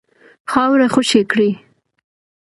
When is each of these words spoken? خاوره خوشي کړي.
خاوره 0.51 0.87
خوشي 0.93 1.21
کړي. 1.31 1.49